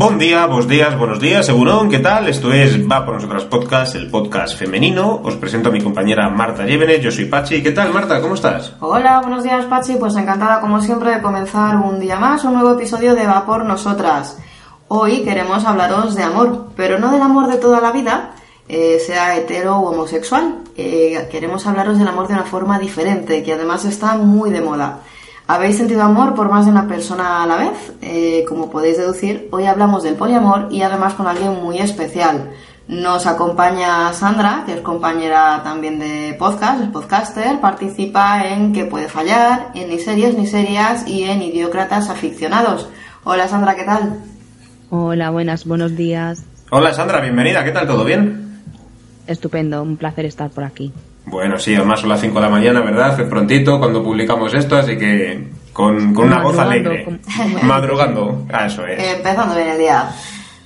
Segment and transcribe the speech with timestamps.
[0.00, 2.28] Buen día, buenos días, buenos días, segurón, ¿qué tal?
[2.28, 5.20] Esto es Va por Nosotras Podcast, el podcast femenino.
[5.24, 7.64] Os presento a mi compañera Marta Llévenes, yo soy Pachi.
[7.64, 8.20] ¿Qué tal, Marta?
[8.20, 8.74] ¿Cómo estás?
[8.78, 12.74] Hola, buenos días Pachi, pues encantada como siempre de comenzar un día más, un nuevo
[12.74, 14.38] episodio de Va por Nosotras.
[14.86, 18.36] Hoy queremos hablaros de amor, pero no del amor de toda la vida,
[18.68, 20.58] eh, sea hetero o homosexual.
[20.76, 25.00] Eh, queremos hablaros del amor de una forma diferente, que además está muy de moda.
[25.50, 27.92] ¿Habéis sentido amor por más de una persona a la vez?
[28.02, 32.50] Eh, como podéis deducir, hoy hablamos del poliamor y además con alguien muy especial.
[32.86, 39.08] Nos acompaña Sandra, que es compañera también de podcast, es podcaster, participa en Que puede
[39.08, 42.90] fallar, en Ni series ni serias y en Idiócratas aficionados.
[43.24, 44.18] Hola Sandra, ¿qué tal?
[44.90, 46.44] Hola, buenas, buenos días.
[46.70, 47.86] Hola Sandra, bienvenida, ¿qué tal?
[47.86, 48.60] ¿Todo bien?
[49.26, 50.92] Estupendo, un placer estar por aquí.
[51.30, 53.20] Bueno, sí, además son las 5 de la mañana, ¿verdad?
[53.20, 57.06] Es prontito cuando publicamos esto, así que con, con una voz alegre.
[57.62, 59.16] Madrugando, ah, eso es.
[59.16, 60.08] Empezando bien el día.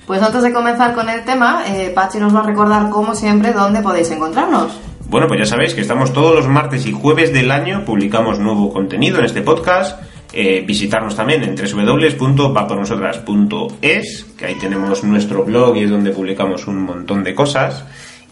[0.07, 3.53] Pues antes de comenzar con el tema, eh, Pachi nos va a recordar como siempre
[3.53, 4.77] dónde podéis encontrarnos.
[5.07, 8.73] Bueno, pues ya sabéis que estamos todos los martes y jueves del año, publicamos nuevo
[8.73, 10.01] contenido en este podcast.
[10.35, 16.81] Eh, visitarnos también en www.vapornosotras.es, que ahí tenemos nuestro blog y es donde publicamos un
[16.81, 17.85] montón de cosas.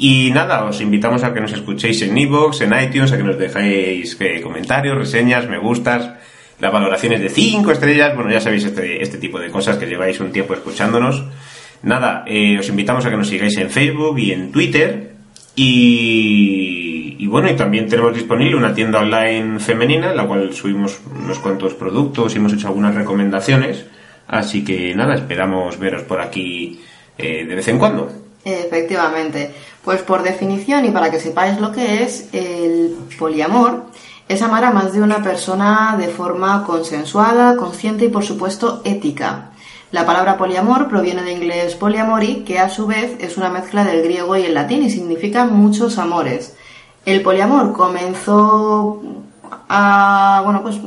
[0.03, 3.37] Y nada, os invitamos a que nos escuchéis en iVoox, en iTunes, a que nos
[3.37, 6.09] dejéis eh, comentarios, reseñas, me gustas,
[6.59, 10.19] las valoraciones de 5 estrellas, bueno, ya sabéis este, este tipo de cosas que lleváis
[10.19, 11.23] un tiempo escuchándonos.
[11.83, 15.11] Nada, eh, os invitamos a que nos sigáis en Facebook y en Twitter.
[15.55, 20.99] Y, y bueno, y también tenemos disponible una tienda online femenina en la cual subimos
[21.13, 23.85] unos cuantos productos y hemos hecho algunas recomendaciones.
[24.25, 26.81] Así que nada, esperamos veros por aquí
[27.19, 28.11] eh, de vez en cuando.
[28.43, 29.51] Efectivamente.
[29.83, 33.85] Pues por definición y para que sepáis lo que es, el poliamor
[34.27, 39.51] es amar a más de una persona de forma consensuada, consciente y por supuesto ética.
[39.91, 44.03] La palabra poliamor proviene del inglés poliamori, que a su vez es una mezcla del
[44.03, 46.55] griego y el latín y significa muchos amores.
[47.05, 49.01] El poliamor comenzó
[49.67, 50.77] a, bueno, pues,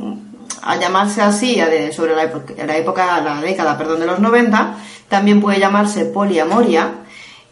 [0.63, 4.77] a llamarse así sobre la época, la época, la década, perdón, de los 90.
[5.07, 7.04] También puede llamarse poliamoria.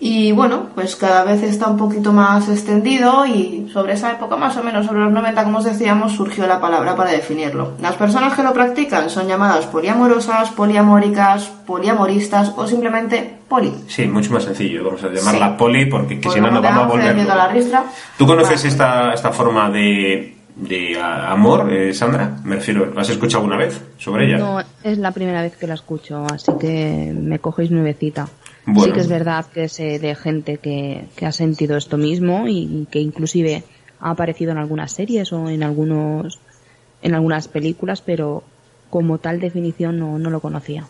[0.05, 4.57] Y bueno, pues cada vez está un poquito más extendido y sobre esa época, más
[4.57, 7.71] o menos sobre los 90, como os decíamos, surgió la palabra para definirlo.
[7.81, 13.73] Las personas que lo practican son llamadas poliamorosas, poliamóricas, poliamoristas o simplemente poli.
[13.87, 14.83] Sí, mucho más sencillo.
[14.83, 15.55] Vamos a llamarla Sí.
[15.57, 17.15] poli porque que Pues si no nos vamos a volver.
[17.25, 17.85] la ristra.
[18.17, 18.67] ¿Tú conoces Vale.
[18.67, 22.29] esta, esta forma de, de amor, eh, Sandra?
[22.43, 24.37] Me refiero, ¿la has escuchado alguna vez sobre ella?
[24.37, 28.27] No, es la primera vez que la escucho, así que me cogéis nuevecita.
[28.65, 28.83] Bueno.
[28.83, 32.87] Sí que es verdad que sé de gente que, que ha sentido esto mismo y
[32.89, 33.63] que inclusive
[33.99, 36.39] ha aparecido en algunas series o en algunos
[37.01, 38.43] en algunas películas, pero
[38.89, 40.85] como tal definición no, no lo conocía.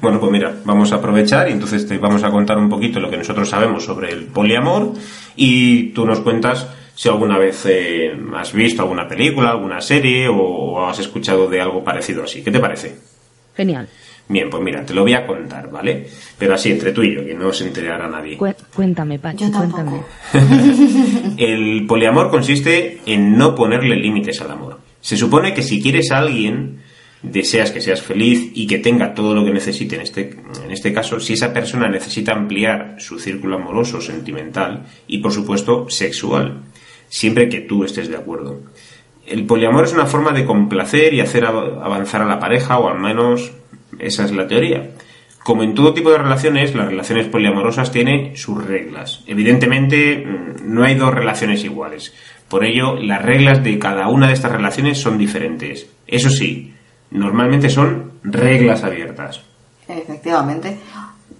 [0.00, 3.08] Bueno, pues mira, vamos a aprovechar y entonces te vamos a contar un poquito lo
[3.08, 4.92] que nosotros sabemos sobre el poliamor
[5.36, 6.66] y tú nos cuentas
[6.96, 11.84] si alguna vez eh, has visto alguna película, alguna serie o has escuchado de algo
[11.84, 12.42] parecido así.
[12.42, 12.96] ¿Qué te parece?
[13.54, 13.88] Genial.
[14.28, 16.08] Bien, pues mira, te lo voy a contar, ¿vale?
[16.36, 18.36] Pero así, entre tú y yo, que no se enterará nadie.
[18.36, 20.00] Cué- Cuéntame, Pachi, cuéntame.
[21.36, 24.80] El poliamor consiste en no ponerle límites al amor.
[25.00, 26.80] Se supone que si quieres a alguien,
[27.22, 29.96] deseas que seas feliz y que tenga todo lo que necesite.
[29.96, 35.18] En este, en este caso, si esa persona necesita ampliar su círculo amoroso, sentimental y,
[35.18, 36.62] por supuesto, sexual,
[37.08, 38.60] siempre que tú estés de acuerdo.
[39.26, 42.88] El poliamor es una forma de complacer y hacer av- avanzar a la pareja, o
[42.88, 43.52] al menos
[43.98, 44.90] esa es la teoría.
[45.42, 49.22] Como en todo tipo de relaciones, las relaciones poliamorosas tienen sus reglas.
[49.26, 52.12] Evidentemente, mm, no hay dos relaciones iguales.
[52.48, 55.86] Por ello, las reglas de cada una de estas relaciones son diferentes.
[56.06, 56.74] Eso sí,
[57.10, 59.40] normalmente son reglas abiertas.
[59.88, 60.78] Efectivamente.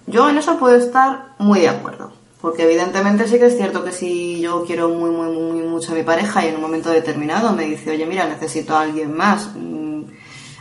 [0.05, 2.13] Yo en eso puedo estar muy de acuerdo.
[2.39, 5.95] Porque evidentemente sí que es cierto que si yo quiero muy, muy, muy mucho a
[5.95, 9.49] mi pareja y en un momento determinado me dice, oye, mira, necesito a alguien más,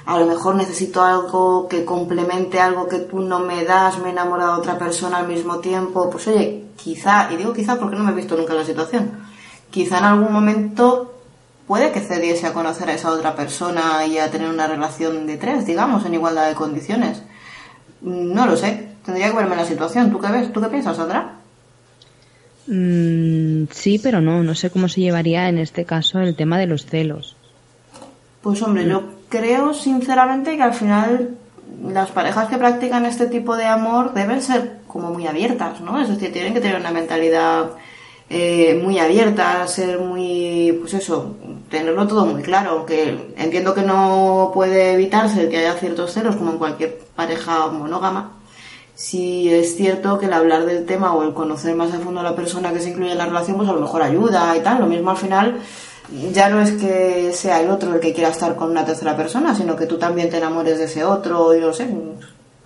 [0.07, 4.13] a lo mejor necesito algo que complemente algo que tú no me das, me he
[4.13, 8.05] enamorado de otra persona al mismo tiempo, pues oye, quizá, y digo quizá porque no
[8.05, 9.11] me he visto nunca en la situación,
[9.71, 11.13] quizá en algún momento
[11.67, 15.39] puede que cediese a conocer a esa otra persona y a tener una relación de
[15.39, 17.23] tres, digamos, en igualdad de condiciones.
[18.01, 20.13] No lo sé, tendría que verme en la situación.
[20.13, 20.53] ¿Tú qué ves?
[20.53, 21.33] ¿Tú qué piensas, Sandra?
[22.69, 26.67] Mm, sí, pero no, no sé cómo se llevaría en este caso el tema de
[26.67, 27.35] los celos.
[28.43, 31.37] Pues hombre, yo creo sinceramente que al final
[31.85, 36.01] las parejas que practican este tipo de amor deben ser como muy abiertas, ¿no?
[36.01, 37.71] Es decir, tienen que tener una mentalidad
[38.29, 41.37] eh, muy abierta, ser muy, pues eso,
[41.71, 46.53] tenerlo todo muy claro, aunque entiendo que no puede evitarse que haya ciertos celos como
[46.53, 48.33] en cualquier pareja monógama.
[48.97, 52.23] Si es cierto que el hablar del tema o el conocer más a fondo a
[52.23, 54.81] la persona que se incluye en la relación, pues a lo mejor ayuda y tal.
[54.81, 55.61] Lo mismo al final,
[56.33, 59.55] ya no es que sea el otro el que quiera estar con una tercera persona,
[59.55, 61.89] sino que tú también te enamores de ese otro, y no sé.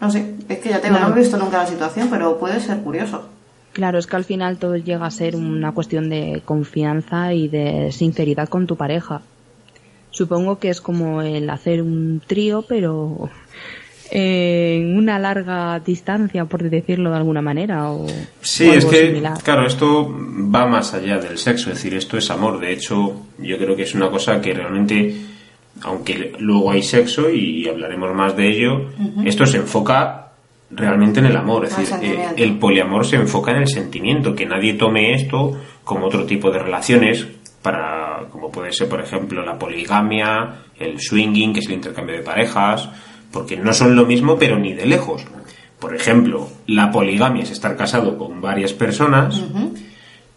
[0.01, 2.79] No sé, es que ya tengo, no he visto nunca la situación, pero puede ser
[2.79, 3.23] curioso.
[3.73, 7.93] Claro, es que al final todo llega a ser una cuestión de confianza y de
[7.93, 9.23] sinceridad con tu pareja.
[10.11, 13.31] Supongo que es como el hacer un trío, pero
[14.11, 17.91] en una larga distancia, por decirlo de alguna manera.
[17.91, 18.07] O,
[18.41, 19.39] Sí, o es que, similar.
[19.43, 22.59] claro, esto va más allá del sexo, es decir, esto es amor.
[22.59, 25.15] De hecho, yo creo que es una cosa que realmente,
[25.83, 28.91] aunque luego hay sexo y hablaremos más de ello,
[29.25, 30.33] esto se enfoca
[30.71, 31.65] realmente en el amor.
[31.67, 32.43] Es decir, eh, sentimiento.
[32.43, 36.59] el poliamor se enfoca en el sentimiento, que nadie tome esto como otro tipo de
[36.59, 37.27] relaciones
[37.63, 42.23] para como puede ser por ejemplo la poligamia el swinging que es el intercambio de
[42.23, 42.89] parejas
[43.33, 45.25] porque no son lo mismo pero ni de lejos.
[45.79, 49.43] Por ejemplo la poligamia es estar casado con varias personas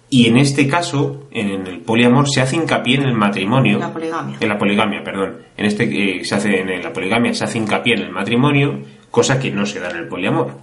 [0.10, 3.80] y en este caso en el poliamor se hace hincapié en el matrimonio.
[3.80, 4.38] La poligamia.
[4.40, 5.38] en la poligamia perdón.
[5.58, 5.84] En este
[6.20, 8.82] eh, se hace en la poligamia se hace hincapié en el matrimonio
[9.12, 10.58] cosa que no se da en el poliamor.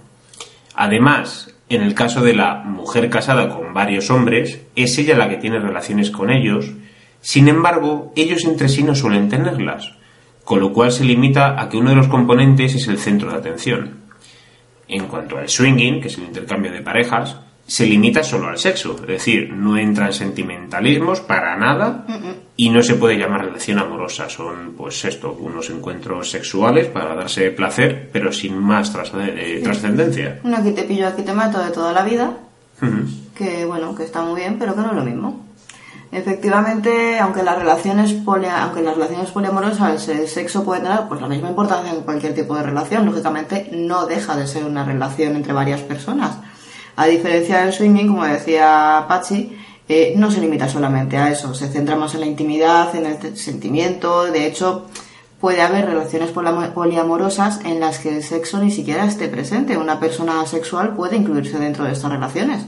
[0.75, 5.37] Además, en el caso de la mujer casada con varios hombres, es ella la que
[5.37, 6.71] tiene relaciones con ellos.
[7.21, 9.93] Sin embargo, ellos entre sí no suelen tenerlas,
[10.43, 13.37] con lo cual se limita a que uno de los componentes es el centro de
[13.37, 14.01] atención.
[14.87, 18.97] En cuanto al swinging, que es el intercambio de parejas, se limita solo al sexo,
[18.99, 22.05] es decir, no entra en sentimentalismos para nada
[22.57, 24.27] y no se puede llamar relación amorosa.
[24.27, 30.41] Son, pues esto, unos encuentros sexuales para darse placer, pero sin más eh, trascendencia.
[30.53, 32.39] Aquí te pillo, aquí te mato de toda la vida,
[33.35, 35.45] que bueno, que está muy bien, pero que no es lo mismo.
[36.11, 41.29] Efectivamente, aunque las relaciones polia, aunque las relaciones poliamorosas el sexo puede tener pues la
[41.29, 45.53] misma importancia en cualquier tipo de relación, lógicamente no deja de ser una relación entre
[45.53, 46.35] varias personas.
[46.97, 51.69] A diferencia del swinging, como decía Pachi, eh, no se limita solamente a eso, se
[51.69, 54.87] centra más en la intimidad, en el sentimiento, de hecho
[55.39, 59.75] puede haber relaciones poliamorosas en las que el sexo ni siquiera esté presente.
[59.75, 62.65] Una persona sexual puede incluirse dentro de estas relaciones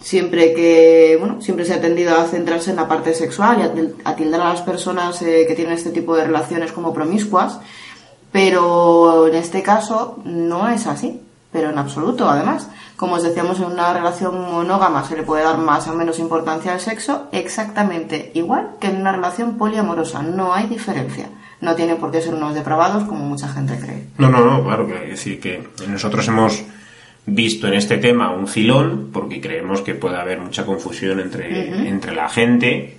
[0.00, 3.74] siempre que bueno siempre se ha tendido a centrarse en la parte sexual y a,
[3.74, 7.58] til- a tildar a las personas eh, que tienen este tipo de relaciones como promiscuas
[8.32, 12.68] pero en este caso no es así pero en absoluto además.
[12.96, 16.72] Como os decíamos en una relación monógama se le puede dar más o menos importancia
[16.72, 21.28] al sexo exactamente igual que en una relación poliamorosa no hay diferencia.
[21.60, 24.08] No tiene por qué ser unos depravados como mucha gente cree.
[24.18, 26.62] No, no, no, claro, que decir que nosotros hemos
[27.34, 32.14] visto en este tema un filón porque creemos que puede haber mucha confusión entre, entre
[32.14, 32.96] la gente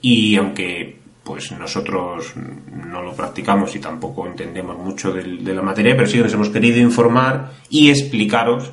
[0.00, 5.94] y aunque pues nosotros no lo practicamos y tampoco entendemos mucho del- de, la materia,
[5.96, 8.72] pero sí que nos hemos querido informar y explicaros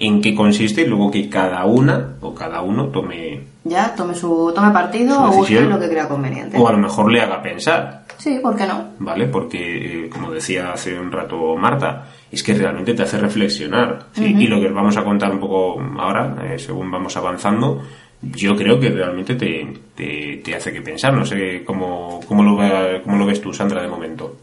[0.00, 4.50] en qué consiste y luego que cada una o cada uno tome ya tome su
[4.54, 7.40] tome partido Su o busque lo que crea conveniente o a lo mejor le haga
[7.42, 9.26] pensar sí por qué no ¿vale?
[9.26, 14.06] Porque, eh, como decía hace un rato Marta, es que realmente te hace reflexionar.
[14.12, 14.34] ¿sí?
[14.38, 17.82] Y lo que os vamos a contar un poco ahora, eh, según vamos avanzando,
[18.22, 21.12] yo creo que realmente te, te, te hace que pensar.
[21.14, 24.36] No sé cómo, cómo, lo, ve- cómo lo ves tú, Sandra, de momento.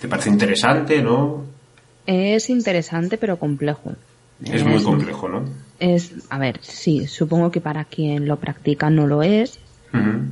[0.00, 1.44] ¿Te parece interesante, no?
[2.06, 3.92] Es interesante pero complejo.
[4.44, 5.44] Es muy complejo, ¿no?
[5.78, 9.58] Es, a ver, sí, supongo que para quien lo practica no lo es,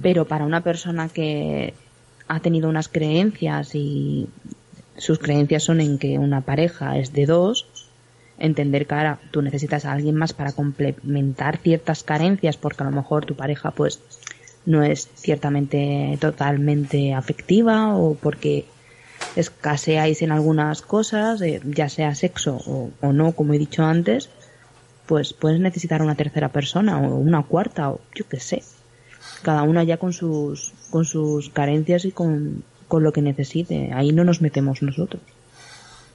[0.03, 1.75] pero para una persona que
[2.29, 4.29] ha tenido unas creencias y
[4.97, 7.67] sus creencias son en que una pareja es de dos,
[8.39, 12.93] entender que ahora tú necesitas a alguien más para complementar ciertas carencias porque a lo
[12.93, 14.01] mejor tu pareja pues
[14.67, 18.65] no es ciertamente totalmente afectiva o porque
[19.37, 24.31] escaseáis en algunas cosas, eh, ya sea sexo o, o no, como he dicho antes,
[25.07, 28.63] pues puedes necesitar una tercera persona o una cuarta o yo qué sé.
[29.43, 33.91] Cada una ya con sus, con sus carencias y con con lo que necesite.
[33.93, 35.23] Ahí no nos metemos nosotros.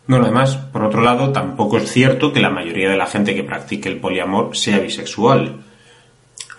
[0.08, 3.44] Bueno, además, por otro lado, tampoco es cierto que la mayoría de la gente que
[3.44, 5.58] practique el poliamor sea bisexual.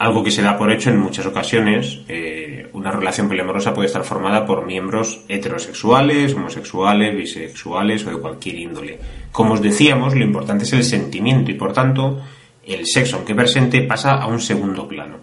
[0.01, 4.03] Algo que se da por hecho en muchas ocasiones, eh, una relación poliamorosa puede estar
[4.03, 8.99] formada por miembros heterosexuales, homosexuales, bisexuales o de cualquier índole.
[9.31, 12.19] Como os decíamos, lo importante es el sentimiento y, por tanto,
[12.65, 15.19] el sexo, aunque presente, pasa a un segundo plano.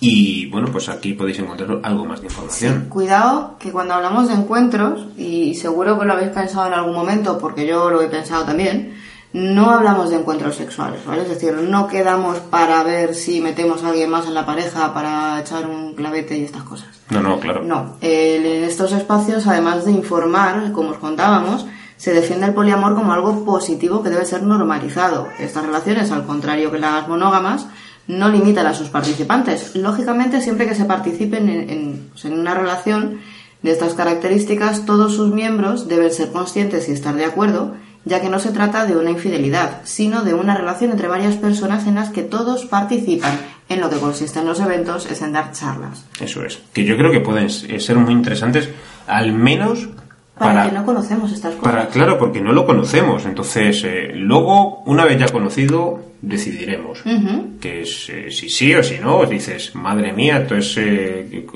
[0.00, 2.86] Y bueno, pues aquí podéis encontrar algo más de información.
[2.88, 7.38] Cuidado que cuando hablamos de encuentros, y seguro que lo habéis pensado en algún momento,
[7.38, 8.94] porque yo lo he pensado también,
[9.32, 11.22] no hablamos de encuentros sexuales, ¿vale?
[11.22, 15.38] Es decir, no quedamos para ver si metemos a alguien más en la pareja para
[15.40, 16.88] echar un clavete y estas cosas.
[17.10, 17.62] No, no, claro.
[17.62, 21.66] No, en estos espacios, además de informar, como os contábamos,
[21.98, 25.28] se defiende el poliamor como algo positivo que debe ser normalizado.
[25.38, 27.66] Estas relaciones, al contrario que las monógamas,
[28.06, 29.76] no limitan a sus participantes.
[29.76, 33.18] Lógicamente, siempre que se participen en, en- pues, en una relación
[33.62, 37.74] de estas características, todos sus miembros deben ser conscientes y estar de acuerdo,
[38.08, 41.86] ya que no se trata de una infidelidad, sino de una relación entre varias personas
[41.86, 43.38] en las que todos participan.
[43.68, 46.06] En lo que consisten los eventos es en dar charlas.
[46.20, 46.58] Eso es.
[46.72, 48.70] Que yo creo que pueden eh, ser muy interesantes,
[49.06, 49.88] al menos
[50.38, 51.72] Para, para, que no conocemos estas cosas.
[51.72, 53.26] para claro, porque no lo conocemos.
[53.26, 57.04] Entonces, eh, luego, una vez ya conocido, decidiremos.
[57.04, 57.58] Ujú.
[57.60, 59.24] Que es eh, si sí o si no.
[59.26, 61.46] Dices, madre mía, esto es eh,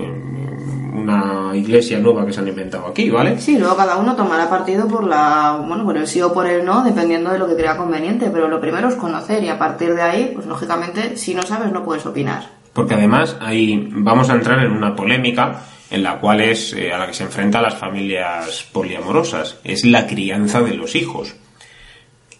[0.95, 3.39] una iglesia nueva que se han inventado aquí, ¿vale?
[3.41, 6.65] Sí, luego cada uno tomará partido por la, bueno, por el sí o por el
[6.65, 8.31] no, dependiendo de lo que crea conveniente.
[8.33, 11.73] Pero lo primero es conocer y a partir de ahí, pues lógicamente, si no sabes
[11.73, 12.62] no puedes opinar.
[12.73, 15.61] Porque además ahí vamos a entrar en una polémica
[15.93, 19.59] en la cual es eh, a la que se enfrentan las familias poliamorosas.
[19.63, 21.35] Es la crianza de los hijos.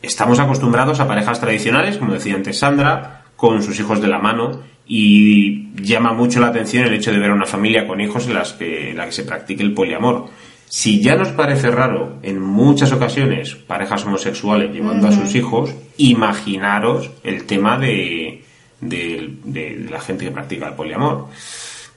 [0.01, 4.63] Estamos acostumbrados a parejas tradicionales, como decía antes Sandra, con sus hijos de la mano
[4.87, 8.35] y llama mucho la atención el hecho de ver a una familia con hijos en
[8.35, 10.27] las que, en la que se practique el poliamor.
[10.69, 17.11] Si ya nos parece raro en muchas ocasiones parejas homosexuales llevando a sus hijos, imaginaros
[17.23, 18.43] el tema de,
[18.81, 21.29] de- de la gente que practica el poliamor.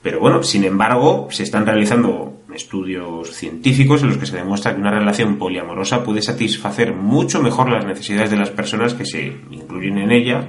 [0.06, 4.80] Pero bueno, sin embargo, se están realizando estudios científicos en los que se demuestra que
[4.80, 9.98] una relación poliamorosa puede satisfacer mucho mejor las necesidades de las personas que se incluyen
[9.98, 10.48] en ella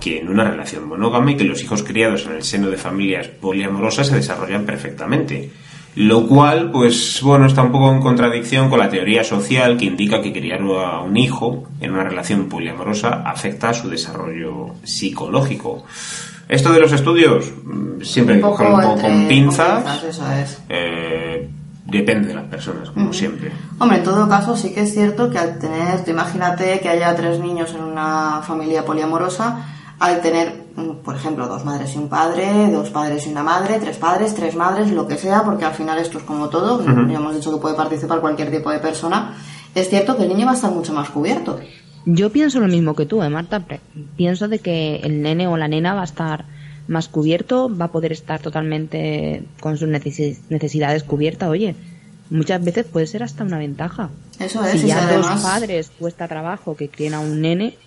[0.00, 3.28] que en una relación monógama y que los hijos criados en el seno de familias
[3.28, 5.52] poliamorosas se desarrollan perfectamente.
[5.94, 10.20] Lo cual, pues bueno, está un poco en contradicción con la teoría social que indica
[10.20, 15.84] que criar a un hijo en una relación poliamorosa afecta a su desarrollo psicológico.
[16.48, 19.82] Esto de los estudios, mm, siempre un poco entre- con pinzas.
[19.84, 20.58] con eso es.
[20.68, 21.50] Eh,
[21.86, 23.52] depende de las personas, como siempre.
[23.78, 27.14] Hombre, en todo caso sí que es cierto que al tener, tú imagínate que haya
[27.14, 29.58] tres niños en una familia poliamorosa,
[30.00, 33.78] al tener, mm, por ejemplo, dos madres y un padre, dos padres y una madre,
[33.80, 37.16] tres padres, tres madres, lo que sea, porque al final esto es como todo, ya
[37.16, 39.34] hemos dicho que puede participar cualquier tipo de persona,
[39.74, 41.58] es cierto que el niño va a estar mucho más cubierto.
[42.06, 43.62] Yo pienso lo mismo que tú, ¿eh, Marta?
[44.16, 46.44] Pienso de que el nene o la nena va a estar
[46.86, 51.48] más cubierto, va a poder estar totalmente con sus necesi- necesidades cubiertas.
[51.48, 51.74] Oye,
[52.28, 54.10] muchas veces puede ser hasta una ventaja.
[54.38, 57.78] Eso es, si ya además- dos padres cuesta trabajo que críen a un nene,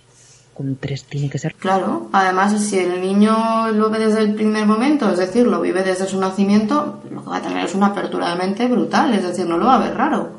[0.52, 1.54] con tres tiene que ser.
[1.54, 5.84] Claro, además si el niño lo ve desde el primer momento, es decir, lo vive
[5.84, 9.22] desde su nacimiento, lo que va a tener es una apertura de mente brutal, es
[9.22, 10.30] decir, no lo va a ver raro.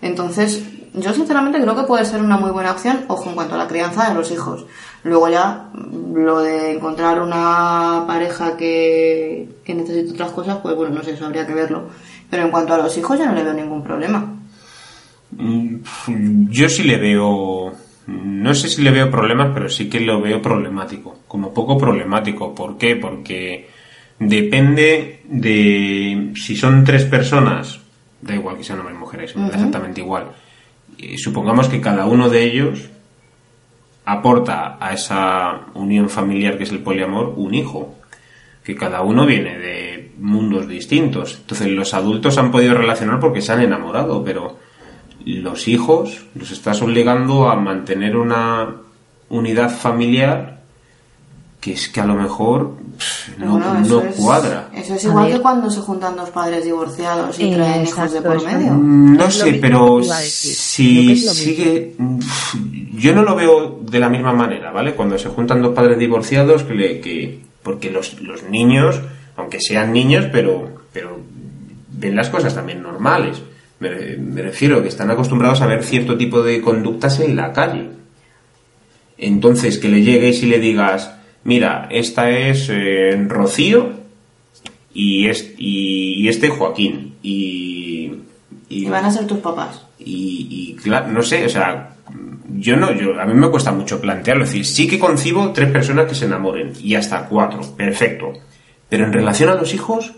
[0.00, 0.62] Entonces,
[0.96, 3.68] yo sinceramente creo que puede ser una muy buena opción, ojo, en cuanto a la
[3.68, 4.66] crianza de los hijos.
[5.04, 10.94] Luego ya, mm, lo de encontrar una pareja que, que necesite otras cosas, pues bueno,
[10.94, 11.84] no sé, eso habría que verlo.
[12.30, 14.34] Pero en cuanto a los hijos, yo no le veo ningún problema.
[15.32, 15.76] Mm,
[16.50, 17.72] Yo sí le veo,
[18.06, 22.54] no sé si le veo problemas, pero sí que lo veo problemático, como poco problemático.
[22.54, 22.96] ¿Por qué?
[22.96, 23.68] Porque
[24.18, 27.80] depende de si son tres personas,
[28.22, 30.28] da igual que sean hombres y mujeres, exactamente igual.
[30.98, 32.90] Eh, supongamos que cada uno de ellos
[34.04, 37.96] aporta a esa unión familiar que es el poliamor un hijo,
[38.64, 41.38] que cada uno viene de mundos distintos.
[41.40, 44.58] Entonces los adultos han podido relacionar porque se han enamorado, pero
[45.24, 48.76] los hijos los estás obligando a mantener una
[49.28, 50.55] unidad familiar
[51.66, 54.68] que es que a lo mejor pff, no, Bueno, no eso es- cuadra.
[54.72, 58.22] Eso es igual que cuando se juntan dos padres divorciados y Eh, traen hijos de
[58.22, 58.72] por medio.
[58.74, 61.96] No sé, pero si sigue...
[62.94, 64.94] Yo no lo veo de la misma manera, ¿vale?
[64.94, 69.00] Cuando se juntan dos padres divorciados, que, le- que porque los, los niños,
[69.36, 71.18] aunque sean niños, pero, pero
[71.90, 73.42] ven las cosas también normales.
[73.80, 77.88] Me, me refiero que están acostumbrados a ver cierto tipo de conductas en la calle.
[79.18, 81.10] Entonces, que le llegues y le digas,
[81.46, 83.90] mira, esta es eh, Rocío
[84.92, 87.14] y, es, y, y este Joaquín.
[87.22, 88.12] Y,
[88.68, 89.86] Y van a ser tus papás.
[89.98, 91.96] y, y claro, no sé, o sea,
[92.58, 94.44] yo no, yo, a mí me cuesta mucho plantearlo.
[94.44, 98.32] Es decir, sí que concibo tres personas que se enamoren y hasta cuatro, perfecto.
[98.88, 100.12] Pero en relación a los hijos,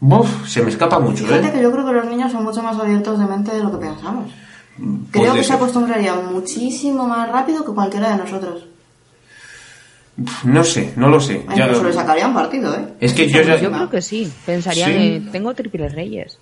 [0.00, 0.48] ¡buf!
[0.48, 1.52] se me escapa mucho, Fíjate ¿eh?
[1.52, 3.86] que yo creo que los niños son mucho más abiertos de mente de lo que
[3.86, 4.32] pensamos.
[5.10, 8.66] Creo Puede que se acostumbrarían muchísimo más rápido que cualquiera de nosotros.
[10.44, 11.44] No sé, no lo sé.
[11.56, 12.84] Ya- Incluso le sacarían partido, ¿eh?
[13.00, 13.56] es que yo ya...
[13.60, 14.30] Yo creo que sí.
[14.44, 14.92] Pensaría Sí.
[14.92, 16.38] que tengo triples reyes.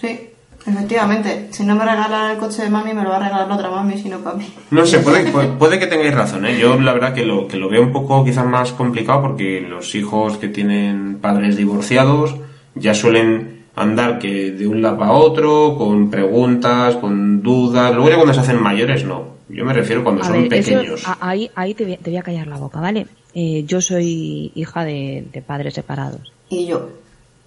[0.00, 0.18] Sí,
[0.66, 1.48] efectivamente.
[1.50, 3.70] Si no me regalan el coche de mami, me lo va a regalar la otra
[3.70, 4.46] mami, si no para mí.
[4.70, 6.58] No sé, puede, puede, puede que tengáis razón, ¿eh?
[6.58, 9.94] Yo la verdad que lo, que lo veo un poco quizás más complicado porque los
[9.94, 12.36] hijos que tienen padres divorciados
[12.74, 17.92] ya suelen andar que de un lado a otro, con preguntas, con dudas.
[17.94, 19.38] Luego ya cuando se hacen mayores, no.
[19.52, 21.02] Yo me refiero cuando A son ver, eso- pequeños.
[21.06, 23.06] a- ahí, ahí te, voy, te voy a callar la boca, ¿vale?
[23.34, 26.32] Eh, yo soy hija de, de padres separados.
[26.48, 26.88] Y yo.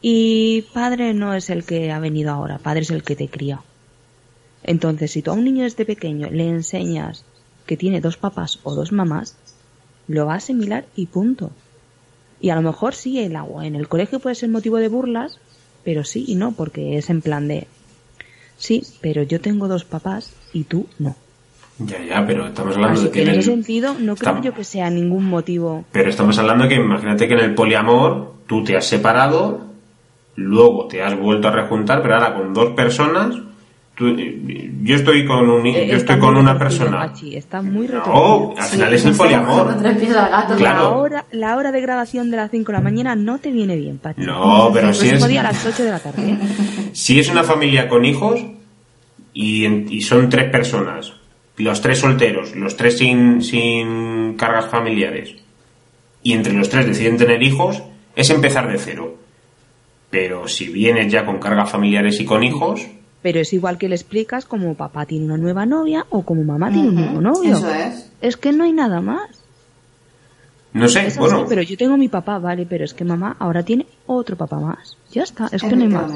[0.02, 3.62] Y padre no es el que ha venido ahora, padre es el que te cría.
[4.64, 7.26] Entonces, si tú a un niño desde pequeño le enseñas
[7.66, 9.36] que tiene dos papás o dos mamás,
[10.08, 11.52] lo va a asimilar y punto.
[12.42, 15.38] Y a lo mejor sí, el agua en el colegio puede ser motivo de burlas,
[15.86, 17.68] pero sí y no, porque es en plan de,
[18.58, 21.16] sí, pero yo tengo dos papás y tú no.
[21.80, 24.46] Ya, ya, pero estamos hablando Así de que en ese el- sentido no creo Estamos-
[24.46, 25.86] yo que sea ningún motivo.
[25.92, 29.66] Pero estamos hablando que imagínate que en el poliamor tú te has separado,
[30.36, 33.36] luego te has vuelto a rejuntar, pero ahora con dos personas.
[33.96, 36.98] tú- eh, yo estoy con un, Eh, yo estoy con una persona.
[36.98, 39.68] Pachi, está muy No, al final es el poliamor.
[39.84, 40.56] Gato.
[40.56, 40.80] Claro.
[40.82, 43.76] La hora, la hora de grabación de las 5 de la mañana no te viene
[43.76, 44.22] bien, Pachi.
[44.22, 46.38] No, pero El si es, día a las 8 de la tarde.
[46.94, 48.40] si es una familia con hijos
[49.32, 51.14] y, en- y son tres personas,
[51.58, 55.36] los tres solteros, los tres sin, sin cargas familiares,
[56.24, 57.84] y entre los tres deciden tener hijos,
[58.16, 59.18] es empezar de cero.
[60.10, 62.86] Pero si vienes ya con cargas familiares y con hijos,
[63.22, 66.70] Pero es igual que le explicas como papá tiene una nueva novia o como mamá
[66.72, 67.54] tiene un nuevo novio.
[67.54, 68.12] Eso es.
[68.22, 69.30] Es que no hay nada más.
[70.74, 73.36] no sé, Es así, bueno, pero yo tengo mi papá, vale, pero es que mamá
[73.40, 74.98] ahora tiene otro papá más.
[75.12, 76.12] Ya está, es que no hay más.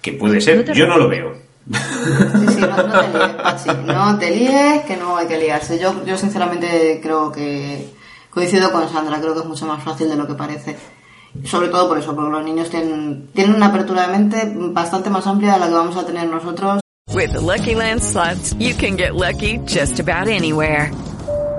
[0.00, 1.45] Que puede ser, yo no lo veo.
[1.72, 4.82] Sí, sí, no, no te líes.
[4.82, 5.78] No que no hay que liarse.
[5.78, 7.92] Yo, yo sinceramente creo que
[8.30, 10.76] coincido con Sandra, creo que es mucho más fácil de lo que parece.
[11.44, 15.26] Sobre todo por eso, porque los niños tienen, tienen una apertura de mente bastante más
[15.26, 16.80] amplia de la que vamos a tener nosotros.
[17.14, 20.90] With the Lucky Land slots, you can get lucky just about anywhere.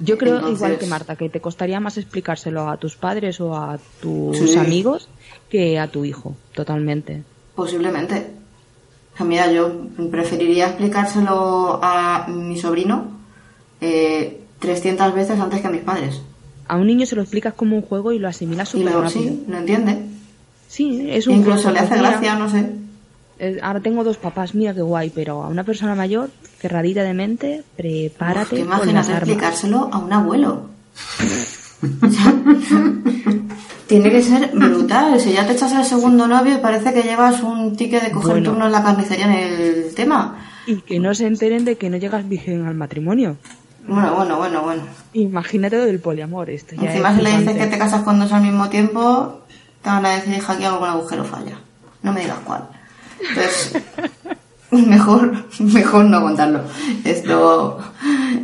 [0.00, 3.56] Yo creo Entonces- igual que Marta, que te costaría más explicárselo a tus padres o
[3.56, 4.58] a tus Sí.
[4.58, 5.08] amigos
[5.48, 7.22] que a tu hijo, totalmente.
[7.54, 8.26] Posiblemente.
[9.20, 9.70] Mira, yo
[10.10, 13.12] preferiría explicárselo a mi sobrino
[13.80, 16.20] eh, 300 veces antes que a mis padres.
[16.68, 19.10] A un niño se lo explicas como un juego y lo asimila Y súper rápido.
[19.10, 19.98] sí, lo entiende.
[20.68, 22.70] Sí, es un Incluso le hace gracia, no sé.
[23.42, 27.12] Eh, ahora tengo dos papás, mira qué guay, pero a una persona mayor, cerradita de
[27.14, 29.28] mente, Uf, prepárate que con las imagínate armas.
[29.28, 30.70] explicárselo a un abuelo.
[33.86, 35.20] Tiene que ser brutal.
[35.20, 38.32] Si ya te echas el segundo novio y parece que llevas un ticket de coger
[38.34, 38.50] Bueno.
[38.50, 40.38] turno en la carnicería en el tema.
[40.66, 43.36] Y que no se enteren de que no llegas virgen al matrimonio.
[43.86, 44.82] Bueno, bueno, bueno, bueno.
[45.12, 48.18] Imagínate lo del poliamor, esto ya Encima es si le dices que te casas con
[48.20, 49.40] dos al mismo tiempo,
[49.82, 51.58] te van a decir, hija, aquí algo con agujero falla.
[52.02, 52.68] No me digas cuál.
[53.28, 53.82] Entonces,
[54.70, 56.60] mejor, mejor no contarlo.
[57.04, 57.78] Esto,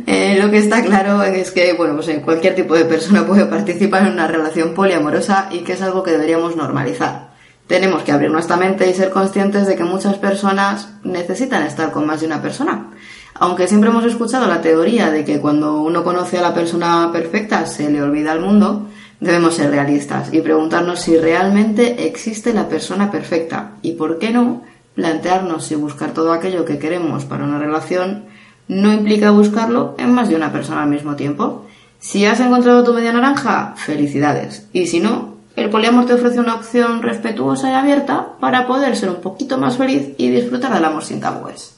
[0.05, 3.45] eh, lo que está claro es que, bueno, pues eh, cualquier tipo de persona puede
[3.45, 7.29] participar en una relación poliamorosa y que es algo que deberíamos normalizar.
[7.67, 12.05] Tenemos que abrir nuestra mente y ser conscientes de que muchas personas necesitan estar con
[12.07, 12.87] más de una persona.
[13.35, 17.65] Aunque siempre hemos escuchado la teoría de que cuando uno conoce a la persona perfecta
[17.65, 18.87] se le olvida el mundo,
[19.19, 24.63] Debemos ser realistas y preguntarnos si realmente existe la persona perfecta y, por qué no,
[24.95, 28.25] plantearnos si buscar todo aquello que queremos para una relación
[28.67, 31.65] no implica buscarlo en más de una persona al mismo tiempo.
[31.99, 34.67] Si has encontrado tu media naranja, felicidades.
[34.71, 39.09] Y si no, el poliamor te ofrece una opción respetuosa y abierta para poder ser
[39.09, 41.77] un poquito más feliz y disfrutar del amor sin tabúes.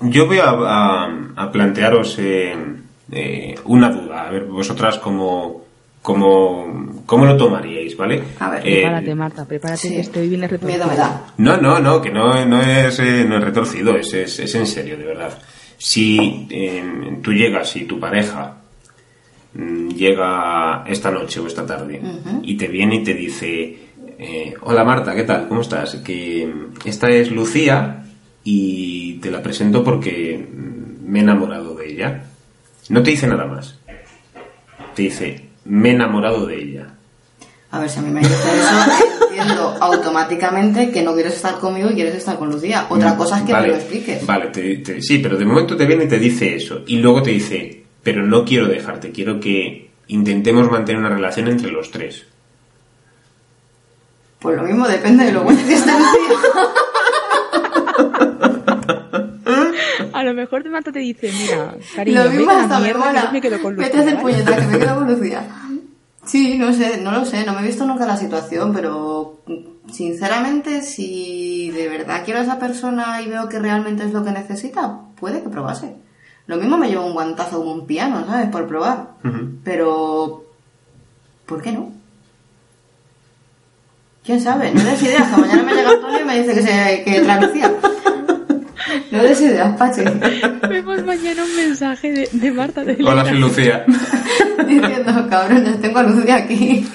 [0.00, 2.56] Yo voy a, plantearos eh,
[3.12, 4.26] eh, una duda.
[4.26, 5.63] A ver, vosotras cómo,
[6.04, 8.22] cómo, cómo lo tomaríais, ¿vale?
[8.38, 9.94] A ver, Eh, Prepárate, Marta, prepárate sí.
[9.94, 10.68] que estoy bien retorcido.
[10.70, 11.32] Miedo me da.
[11.38, 14.66] No, no, no, que no, no, es, eh, no es retorcido, es, es, es en
[14.66, 15.38] serio, de verdad.
[15.78, 18.58] Si eh, tú llegas y tu pareja
[19.54, 22.02] mm, llega esta noche o esta tarde
[22.42, 23.78] y te viene y te dice,
[24.18, 25.48] eh, hola Marta, ¿qué tal?
[25.48, 25.96] ¿Cómo estás?
[26.04, 28.04] Que mm, esta es Lucía
[28.44, 32.24] y te la presento porque mm, me he enamorado de ella.
[32.90, 33.78] No te dice nada más.
[34.94, 36.86] Te dice, me he enamorado de ella.
[37.70, 41.90] A ver, si a mí me dice eso, entiendo automáticamente que no quieres estar conmigo
[41.90, 42.86] y quieres estar con Lucía.
[42.88, 44.24] Otra cosa es que Vale, me lo expliques.
[44.26, 46.82] Vale, te- te- sí, pero de momento te viene y te dice eso.
[46.86, 51.72] Y luego te dice, pero no quiero dejarte, quiero que intentemos mantener una relación entre
[51.72, 52.24] los tres.
[54.38, 56.38] Pues lo mismo depende de lo bueno que esté Lucía.
[60.12, 63.30] A lo mejor de Marta te dice, mira, cariño, Lo mismo hasta me mola.
[63.32, 64.22] me quedo con Vete Lucía, a hacer ¿vale?
[64.36, 65.42] puñetas, que me quedo con Lucía.
[66.24, 69.40] Sí, no sé, no lo sé, no me he visto nunca la situación, pero
[69.92, 74.30] sinceramente, si de verdad quiero a esa persona y veo que realmente es lo que
[74.32, 75.96] necesita, puede que probase.
[76.46, 78.48] Lo mismo me llevo un guantazo como un piano, ¿sabes?
[78.48, 79.08] Por probar.
[79.64, 80.44] Pero,
[81.46, 81.92] ¿por qué no?
[84.24, 84.72] ¿Quién sabe?
[84.72, 87.46] No des ideas, que mañana me llega Antonio y me dice que, se, que trae
[87.46, 87.70] Lucía.
[89.10, 90.04] No des ideas, Pache.
[90.68, 93.84] Vemos mañana un mensaje de, de Marta de Hola, soy Lucía.
[94.68, 96.86] Diciendo, cabrones, tengo a Lucía aquí.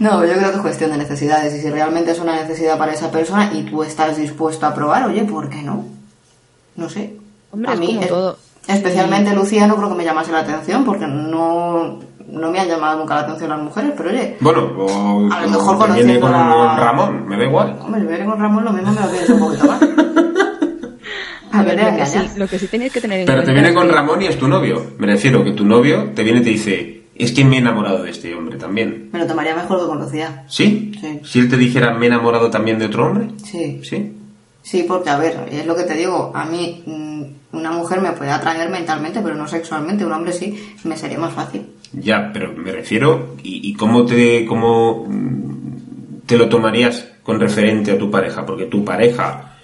[0.00, 1.52] No, yo creo que es cuestión de necesidades.
[1.54, 5.04] Y si realmente es una necesidad para esa persona y tú estás dispuesto a probar,
[5.08, 5.84] oye, ¿por qué no?
[6.76, 7.16] No sé.
[7.50, 8.38] Hombre, es como es- todo.
[8.68, 11.98] Especialmente Lucía no creo que me llamase la atención porque no,
[12.30, 15.48] no me han llamado nunca la atención las mujeres, pero oye, Bueno, o, A lo
[15.48, 17.76] mejor o te viene con Ramón, me da igual.
[17.80, 19.80] hombre, si viene con Ramón lo mismo me lo pienso un poquito más.
[21.50, 23.72] A ver, lo que, sí, lo que sí tenéis que tener en Pero te viene
[23.72, 24.82] con que- Ramón y es tu novio.
[24.98, 28.02] Me refiero que tu novio te viene y te dice, es que me he enamorado
[28.02, 29.08] de este hombre también.
[29.12, 30.44] Me lo tomaría mejor que con Lucía.
[30.46, 30.92] ¿Sí?
[31.00, 31.20] Sí.
[31.24, 33.28] Si él te dijera, me he enamorado también de otro hombre.
[33.42, 33.80] Sí.
[33.82, 34.14] ¿Sí?
[34.62, 38.12] Sí, porque a ver, es lo que te digo, a mí mm, una mujer me
[38.12, 41.66] puede atraer mentalmente, pero no sexualmente, un hombre sí, me sería más fácil.
[41.92, 47.92] Ya, pero me refiero, ¿y, y cómo te cómo mm, te lo tomarías con referente
[47.92, 48.44] a tu pareja?
[48.44, 49.56] Porque tu pareja,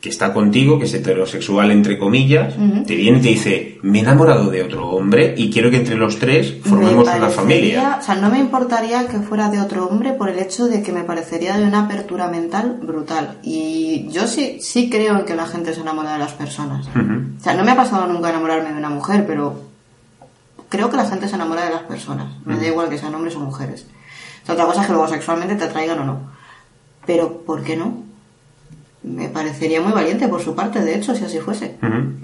[0.00, 2.54] que está contigo, que es heterosexual entre comillas,
[2.86, 5.96] te viene y te dice, me he enamorado de otro hombre y quiero que entre
[5.96, 7.98] los tres formemos Me una familia.
[8.00, 10.92] O sea, no me importaría que fuera de otro hombre por el hecho de que
[10.92, 13.38] me parecería de una apertura mental brutal.
[13.42, 16.86] Y yo sí, sí creo en que la gente se enamora de las personas.
[16.86, 19.67] O sea, no me ha pasado nunca enamorarme de una mujer, pero
[20.68, 22.26] creo que la gente se enamora de las personas.
[22.44, 23.86] Me da igual que sean hombres o mujeres.
[24.42, 26.30] O sea, otra cosa es que luego sexualmente te atraigan o no.
[27.06, 28.02] Pero, ¿por qué no?
[29.02, 31.76] Me parecería muy valiente por su parte, de hecho, si así fuese.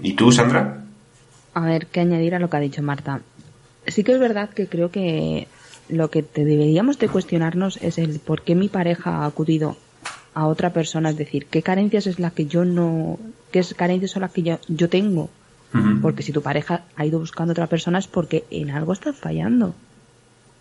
[0.02, 0.84] ¿Y tú, Sandra?
[1.54, 3.20] A ver, qué añadir a lo que ha dicho Marta.
[3.86, 5.46] Sí que es verdad que creo que
[5.88, 9.76] lo que te deberíamos de cuestionarnos es el por qué mi pareja ha acudido
[10.34, 13.18] a otra persona, es decir, qué carencias es la que yo no,
[13.52, 15.30] qué carencias son las que yo, yo tengo.
[16.02, 19.16] Porque si tu pareja ha ido buscando a otra persona es porque en algo estás
[19.16, 19.74] fallando.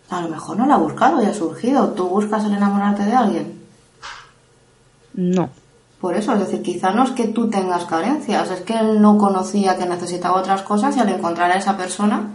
[0.09, 1.89] A lo mejor no la ha buscado y ha surgido.
[1.89, 3.53] Tú buscas el enamorarte de alguien.
[5.13, 5.49] No.
[6.01, 9.17] Por eso, es decir, quizá no es que tú tengas carencias, es que él no
[9.17, 12.29] conocía que necesitaba otras cosas y al encontrar a esa persona,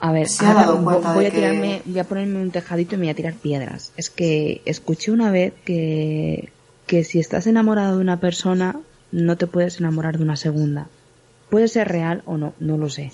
[0.00, 2.50] A ver, Se ha dado cuenta voy de a que- tirarme, voy a ponerme un
[2.50, 3.92] tejadito y me voy a tirar piedras.
[3.96, 6.50] Es que escuché una vez que,
[6.86, 8.76] que si estás enamorado de una persona,
[9.12, 10.86] no te puedes enamorar de una segunda.
[11.50, 13.12] Puede ser real o no, no lo sé.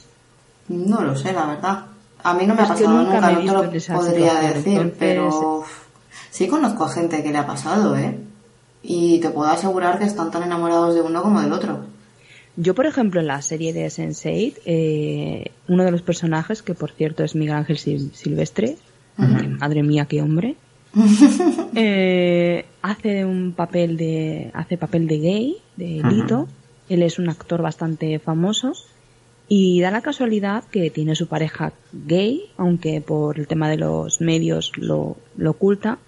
[0.69, 1.87] no lo sé, la verdad.
[2.23, 4.35] A mí no me ha Es pasado nunca nunca, me he no te lo podría
[4.41, 5.65] decir, entonces- pero
[6.31, 8.19] sí conozco a gente que le ha pasado, ¿eh?
[8.83, 11.81] Y te puedo asegurar que están tan enamorados de uno como del otro.
[12.57, 16.91] Yo, por ejemplo, en la serie de Sense8, eh, uno de los personajes, que por
[16.93, 18.77] cierto es Miguel Ángel Sil- Silvestre,
[19.17, 20.57] que madre mía, qué hombre,
[21.75, 26.49] eh, hace un papel de hace papel de gay, de Lito.
[26.91, 28.73] Él es un actor bastante famoso
[29.49, 34.21] y da la casualidad que tiene su pareja gay, aunque por el tema de los
[34.21, 35.99] medios lo, lo oculta,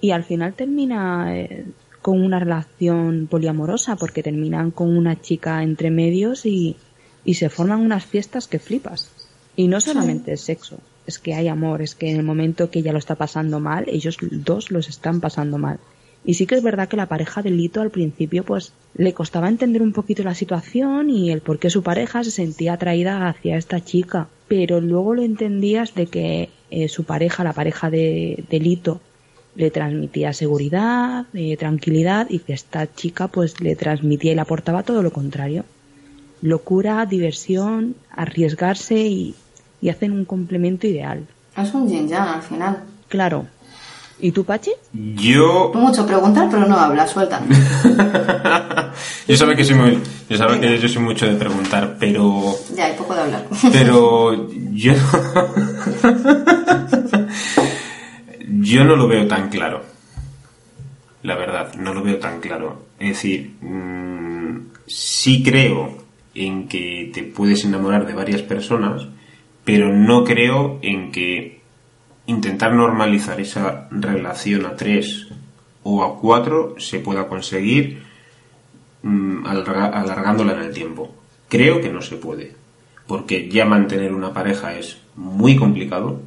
[0.00, 1.64] y al final termina eh,
[2.02, 6.76] con una relación poliamorosa porque terminan con una chica entre medios y,
[7.24, 9.10] y se forman unas fiestas que flipas.
[9.56, 12.80] Y no solamente es sexo, es que hay amor, es que en el momento que
[12.80, 15.78] ella lo está pasando mal, ellos dos los están pasando mal.
[16.28, 19.48] Y sí que es verdad que la pareja de Lito al principio pues le costaba
[19.48, 23.56] entender un poquito la situación y el por qué su pareja se sentía atraída hacia
[23.56, 24.26] esta chica.
[24.48, 29.00] Pero luego lo entendías de que eh, su pareja, la pareja de, de Lito,
[29.54, 34.82] le transmitía seguridad, eh, tranquilidad y que esta chica pues le transmitía y le aportaba
[34.82, 35.64] todo lo contrario.
[36.42, 39.36] Locura, diversión, arriesgarse y,
[39.80, 41.26] y hacen un complemento ideal.
[41.56, 42.84] Es un yin yang al final.
[43.08, 43.46] Claro.
[44.18, 44.72] ¿Y tú, Pachi?
[44.92, 47.42] Yo Tú mucho preguntar, pero no hablas, suelta.
[49.28, 49.98] yo sabe que soy muy,
[50.30, 53.46] yo sabe que yo soy mucho de preguntar, pero Ya, hay poco de hablar.
[53.72, 54.94] pero yo
[58.48, 59.82] yo no lo veo tan claro.
[61.22, 62.86] La verdad, no lo veo tan claro.
[62.98, 65.98] Es decir, mm, sí creo
[66.34, 69.06] en que te puedes enamorar de varias personas,
[69.64, 71.55] pero no creo en que
[72.26, 75.28] intentar normalizar esa relación a tres
[75.82, 78.02] o a cuatro se pueda conseguir
[79.02, 81.10] mm, alargándola en el tiempo.
[81.48, 82.54] Creo que no se puede,
[83.06, 86.20] porque ya mantener una pareja es muy complicado.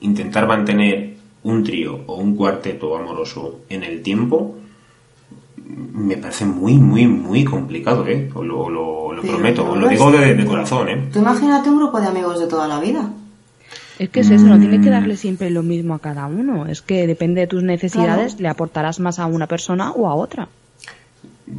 [0.00, 4.56] Intentar mantener un trío o un cuarteto amoroso en el tiempo
[5.56, 8.30] mm, me parece muy, muy, muy complicado, ¿eh?
[8.34, 11.08] Os lo, lo- prometo, os lo digo de corazón, ¿eh?
[11.12, 13.08] Tú imagínate un grupo de amigos de toda la vida.
[13.98, 14.92] Es que es eso, no tiene que Mm.
[14.92, 16.66] darle siempre lo mismo a cada uno.
[16.66, 18.42] Es que depende de tus necesidades, Claro.
[18.42, 20.48] le aportarás más a una persona o a otra.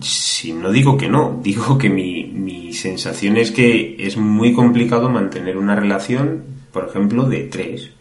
[0.02, 5.10] Si no digo que no, digo que mi, mi sensación es que es muy complicado
[5.10, 7.91] mantener una relación, por ejemplo, de tres,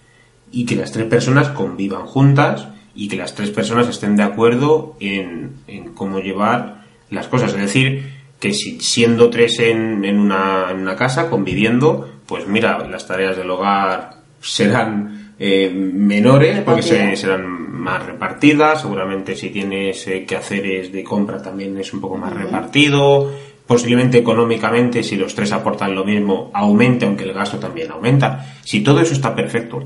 [0.51, 4.97] y que las tres personas convivan juntas y que las tres personas estén de acuerdo
[5.01, 7.53] en, en cómo llevar las cosas.
[7.55, 12.87] Es decir, que si siendo tres en, en, una, en una casa, conviviendo, pues mira,
[12.88, 20.07] las tareas del hogar serán eh, menores porque se, serán más repartidas, seguramente si tienes
[20.07, 23.33] eh, quehaceres de compra también es un poco más repartido,
[23.67, 28.55] posiblemente económicamente si los tres aportan lo mismo aumente aunque el gasto también aumenta.
[28.63, 29.83] Si todo eso está perfecto,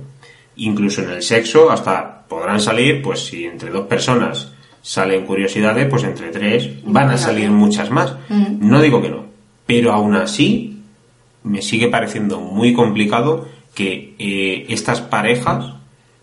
[0.57, 6.05] incluso en el sexo hasta podrán salir, pues si entre dos personas salen curiosidades, pues
[6.05, 8.15] entre tres van a salir muchas más.
[8.29, 9.27] No digo que no,
[9.67, 10.81] pero aún así
[11.45, 15.75] me sigue pareciendo muy complicado que eh, estas parejas,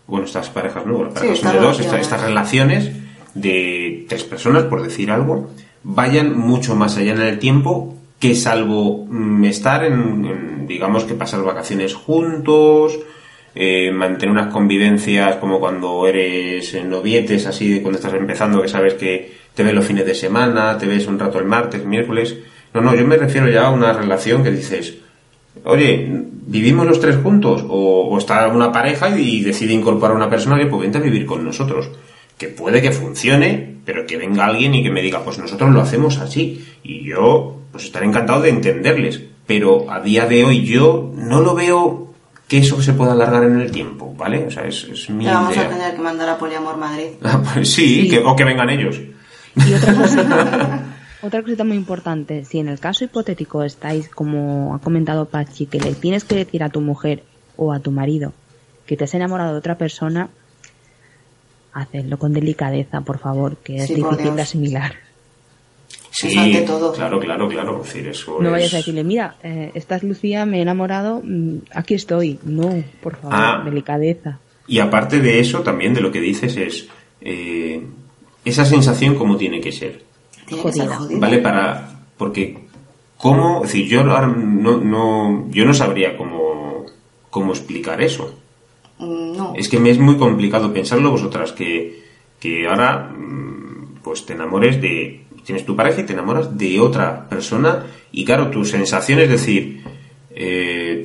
[0.08, 2.90] bueno, estas parejas no, las Sí, parejas son de dos, estas, relaciones
[3.34, 5.50] de tres personas, por decir algo,
[5.84, 11.14] vayan mucho más allá en el tiempo que salvo mm, estar en, en, digamos que
[11.14, 12.98] pasar vacaciones juntos,
[13.54, 18.68] eh, mantener unas convivencias como cuando eres eh, novietes, así de cuando estás empezando, que
[18.68, 22.36] sabes que te ves los fines de semana, te ves un rato el martes, miércoles.
[22.72, 24.96] No, no, yo me refiero ya a una relación que dices,
[25.64, 26.06] oye,
[26.46, 27.64] ¿vivimos los tres juntos?
[27.68, 31.02] O, o está una pareja y decide incorporar a una persona que pues vente a
[31.02, 31.88] vivir con nosotros.
[32.36, 35.80] Que puede que funcione, pero que venga alguien y que me diga, pues nosotros lo
[35.80, 36.64] hacemos así.
[36.82, 39.22] Y yo, pues estaré encantado de entenderles.
[39.46, 42.12] Pero a día de hoy yo no lo veo
[42.48, 44.44] que eso se pueda alargar en el tiempo, ¿vale?
[44.46, 47.06] O sea, es, es mi vamos a tener que mandar a Poliamor Madrid.
[47.22, 48.08] Ah, pues sí, Sí.
[48.08, 49.00] que- o que vengan ellos.
[49.56, 50.82] Y otra cosita,
[51.24, 55.80] otra cosita muy importante, si en el caso hipotético estáis, como ha comentado Pachi, que
[55.80, 57.22] le tienes que decir a tu mujer
[57.56, 58.32] o a tu marido
[58.86, 60.28] que te has enamorado de otra persona,
[61.72, 64.94] hacedlo con delicadeza, por favor, que es Sí, difícil de asimilar.
[66.10, 66.92] Sí, ante todo.
[66.92, 67.80] claro, claro, claro.
[67.82, 70.62] Es decir, eso No es- vayas a decirle, mira, eh, esta es Lucía, me he
[70.62, 72.38] enamorado, mm, aquí estoy.
[72.44, 73.62] No, por favor, Ah.
[73.64, 74.38] delicadeza.
[74.68, 76.88] Y aparte de eso, también de lo que dices es
[77.26, 77.82] eh,
[78.44, 80.02] esa sensación como tiene que ser,
[80.46, 80.96] Tiene que ser Jodida.
[80.98, 81.20] jodido.
[81.20, 81.38] ¿vale?
[81.38, 82.66] Para porque
[83.18, 86.84] cómo, es decir, yo ahora no, no yo no sabría cómo
[87.30, 88.34] cómo explicar eso.
[88.98, 89.52] Mm, No.
[89.56, 92.02] Es que me es muy complicado pensarlo vosotras que
[92.40, 97.28] que ahora mm, pues te enamores de tienes tu pareja y te enamoras de otra
[97.28, 99.82] persona y claro tu sensación es decir
[100.30, 101.04] eh,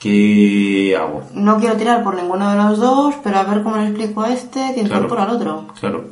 [0.00, 1.22] ¿qué hago?
[1.34, 4.32] No quiero tirar por ninguno de los dos, pero a ver cómo le explico a
[4.32, 5.04] este que Claro.
[5.04, 5.66] incorpora al otro.
[5.78, 6.04] Claro.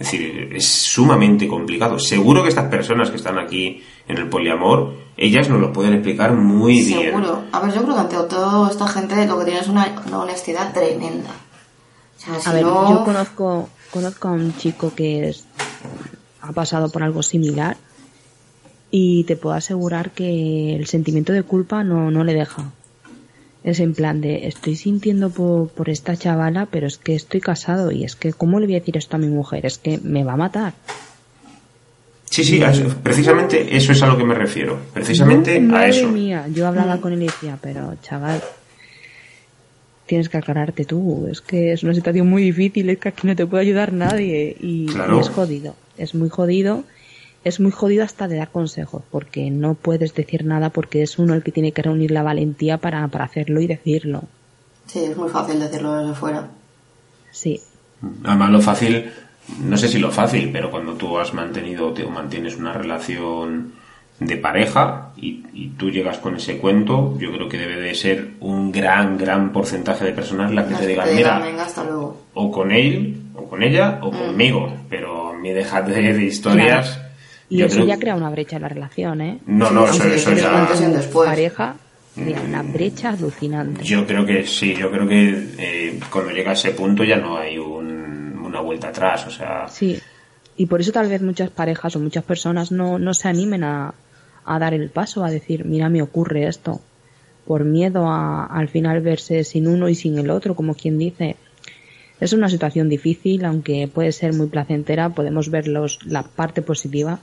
[0.00, 1.98] Es decir, es sumamente complicado.
[1.98, 6.32] Seguro que estas personas que están aquí en el poliamor, ellas nos lo pueden explicar
[6.32, 7.10] muy bien.
[7.10, 7.42] Seguro.
[7.52, 10.20] A ver, yo creo que ante todo esta gente lo que tiene es una, una
[10.20, 11.28] honestidad tremenda.
[12.16, 12.90] O sea, si A ver, no...
[12.90, 15.44] yo conozco, conozco a un chico que es,
[16.40, 17.76] ha pasado por algo similar
[18.90, 22.72] y te puedo asegurar que el sentimiento de culpa no, no le deja.
[23.62, 27.90] Es en plan de, estoy sintiendo por, por esta chavala, pero es que estoy casado
[27.92, 29.66] y es que, ¿cómo le voy a decir esto a mi mujer?
[29.66, 30.72] Es que me va a matar.
[32.24, 34.78] Sí, sí, eso- precisamente eso es a lo que me refiero.
[34.94, 36.08] Precisamente a Madre eso.
[36.08, 38.40] mía, yo hablaba con él y decía, pero chaval,
[40.06, 41.26] tienes que aclararte tú.
[41.30, 44.56] Es que es una situación muy difícil, es que aquí no te puede ayudar nadie.
[44.60, 45.18] Y, Claro.
[45.18, 46.84] y es jodido, es muy jodido.
[47.42, 51.34] Es muy jodido hasta de dar consejos, porque no puedes decir nada porque es uno
[51.34, 54.24] el que tiene que reunir la valentía para, para hacerlo y decirlo.
[54.86, 56.48] Sí, es muy fácil decirlo desde fuera.
[57.30, 57.60] Sí,
[58.24, 59.10] Además, lo fácil,
[59.62, 63.72] no sé si lo fácil, pero cuando tú has mantenido te- o mantienes una relación
[64.18, 68.30] de pareja y, y tú llegas con ese cuento, yo creo que debe de ser
[68.40, 72.20] un gran, gran porcentaje de personas las que Las te digan, mira, venga, hasta luego.
[72.34, 74.74] o con él, o con ella, o conmigo.
[74.88, 76.90] Pero a mí dejad de, de historias.
[76.94, 77.09] Claro.
[77.50, 79.38] Y yo eso creo- ya crea una brecha en la relación, ¿eh?
[79.46, 80.66] No, no, eso, eso ya.
[80.88, 81.28] después.
[81.28, 81.76] Pareja,
[82.14, 83.82] crea una brecha alucinante.
[83.84, 87.36] Yo creo que sí, yo creo que eh, cuando llega a ese punto ya no
[87.36, 89.98] hay un- una vuelta atrás, o sea, Sí,
[90.56, 93.94] y por eso tal vez muchas parejas o muchas personas no, no se animen a,
[94.44, 96.80] a dar el paso, a decir, mira, me ocurre esto,
[97.46, 101.36] por miedo a al final verse sin uno y sin el otro, como quien dice.
[102.20, 107.18] Es una situación difícil, aunque puede ser muy placentera, podemos ver los, la parte positiva,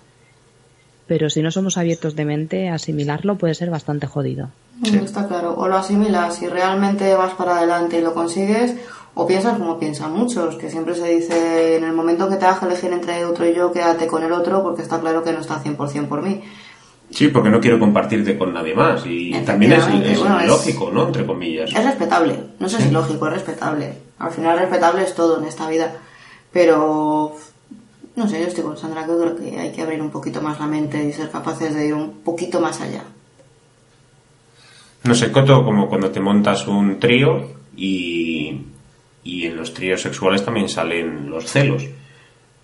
[1.08, 4.50] pero si no somos abiertos de mente, asimilarlo puede ser bastante jodido.
[4.84, 4.98] Sí.
[4.98, 5.56] Está claro.
[5.58, 8.76] O lo asimilas y realmente vas para adelante y lo consigues,
[9.15, 12.62] o piensas como piensan muchos, que siempre se dice en el momento que te hagas
[12.63, 15.60] elegir entre otro y yo, quédate con el otro porque está claro que no está
[15.63, 16.43] 100% por mí.
[17.10, 20.48] sí, porque no quiero compartirte con nadie más y también es, Efectivamente, es bueno, es-
[20.48, 21.08] lógico, ¿no?
[21.08, 21.72] Entre comillas.
[21.74, 23.93] Es respetable, no sé si es lógico, es respetable.
[24.20, 25.93] Al final respetable es todo en esta vida.
[26.52, 27.36] Pero,
[28.17, 30.60] no sé, yo estoy con Sandra, que creo que hay que abrir un poquito más
[30.60, 33.03] la mente y ser capaces de ir un poquito más allá.
[35.03, 38.60] No sé, Coto, como cuando te montas un trío y,
[39.23, 41.86] y en los tríos sexuales también salen los celos.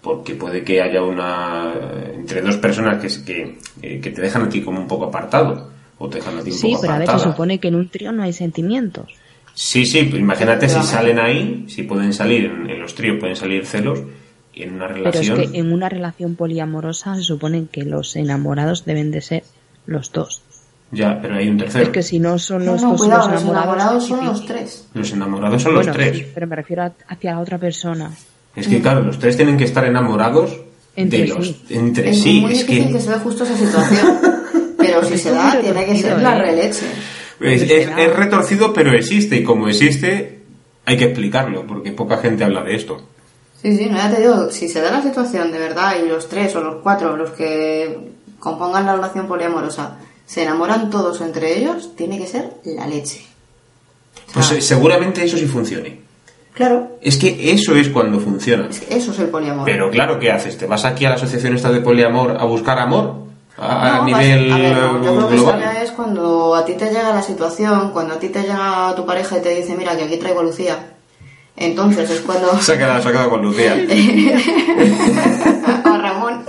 [0.01, 1.73] Porque puede que haya una.
[2.13, 5.05] entre dos personas que, se- que, eh, que te dejan a ti como un poco
[5.05, 5.71] apartado.
[5.97, 7.75] O te dejan a ti un Sí, poco pero a ver, se supone que en
[7.75, 9.05] un trío no hay sentimientos.
[9.53, 13.65] Sí, sí, imagínate si salen ahí, si pueden salir en, en los tríos, pueden salir
[13.65, 13.99] celos,
[14.53, 15.51] y en una Pero es relación.
[15.51, 19.43] que en una relación poliamorosa se supone que los enamorados deben de ser
[19.85, 20.41] los dos.
[20.91, 21.85] Ya, pero hay un tercero.
[21.85, 24.25] Es que si no son No, los no, dos cuidado, los los enamorados, enamorados son
[24.25, 24.87] los tres.
[24.93, 26.17] Los enamorados son Bueno, los tres.
[26.17, 28.11] sí, pero me refiero a- hacia la otra persona.
[28.55, 30.55] Es que, claro, los tres tienen que estar enamorados
[30.95, 31.47] Entre de los.
[31.47, 31.63] sí.
[31.71, 32.41] Entre Es sí.
[32.41, 32.93] muy Es difícil que.
[32.93, 32.99] que...
[32.99, 34.19] se dé justo esa situación.
[34.77, 36.41] Pero si se da, tiene que ser la ¿eh?
[36.41, 36.85] releche.
[37.39, 39.37] Es, es- es retorcido, pero existe.
[39.37, 40.41] Y como existe,
[40.85, 43.01] hay que explicarlo, porque poca gente habla de esto.
[43.63, 46.27] Sí, sí, no, ya te digo, si se da la situación de verdad y los
[46.29, 47.97] tres o los cuatro, los que
[48.39, 53.25] compongan la relación poliamorosa, se enamoran todos entre ellos, tiene que ser la leche.
[54.33, 56.01] Pues eh, seguramente eso sí funcione.
[56.53, 58.67] Claro, Es que eso es cuando funciona.
[58.69, 59.65] es que eso es el poliamor.
[59.65, 60.55] Pero claro, ¿qué haces?
[60.57, 63.23] ¿Te vas aquí a la asociación esta de poliamor a buscar amor?
[63.57, 65.59] A, No, nivel a ver, no, yo creo que global.
[65.61, 69.05] ya es cuando a ti te llega la situación, cuando a ti te llega tu
[69.05, 70.89] pareja y te dice, mira, que aquí traigo a Lucía.
[71.55, 72.57] Entonces es cuando...
[72.59, 73.73] Se ha quedado, se ha quedado con Lucía.
[75.85, 76.43] a Ramón.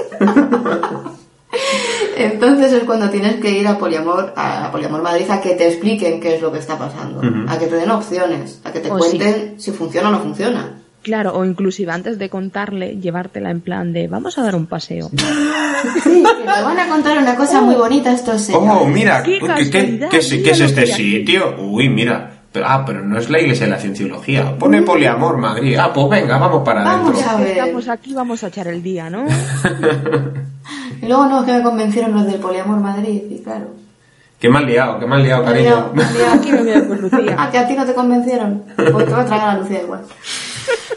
[2.16, 6.20] Entonces es cuando tienes que ir a Poliamor, a Poliamor Madrid a que te expliquen
[6.20, 8.96] qué es lo que está pasando, a que te den opciones, a que te O
[8.96, 10.80] cuenten si funciona o no funciona.
[11.02, 15.10] Claro, o inclusive antes de contarle, llevártela en plan de vamos a dar un paseo.
[16.02, 18.70] Sí, que te van a contar una cosa muy bonita estos señores.
[18.72, 21.56] Oh, mira, ¡Qué ¿qué, qué, qué es, este sitio?
[21.60, 22.33] Uy, mira.
[22.54, 24.56] Pero- ah, pero no es la iglesia de la cienciología.
[24.56, 25.76] Pone poliamor Madrid.
[25.76, 27.30] Ah, pues venga, vamos para Vamos adentro.
[27.30, 27.58] a ver.
[27.58, 29.24] Estamos aquí, vamos a echar el día, ¿no?
[31.02, 33.66] Y luego no, es que me convencieron los del Poliamor Madrid, y claro.
[34.38, 35.70] Qué mal liado, qué mal liado, Me han cariño.
[35.70, 36.32] liado, me liado.
[36.34, 37.36] Aquí me quedo con Lucía.
[37.38, 38.62] Ah, que a ti no te convencieron.
[38.76, 40.00] Pues te va a tragar a Lucía igual.